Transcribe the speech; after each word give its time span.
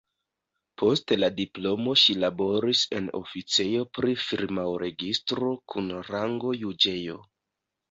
Post 0.81 1.11
la 1.23 1.27
diplomo 1.39 1.93
ŝi 2.03 2.15
laboris 2.23 2.81
en 3.01 3.11
oficejo 3.21 3.85
pri 3.99 4.17
firmaoregistro 4.25 5.55
kun 5.75 5.95
rango 6.11 6.57
juĝejo. 6.65 7.23